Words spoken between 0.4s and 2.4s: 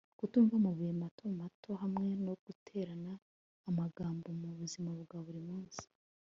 amabuye mato mato hamwe no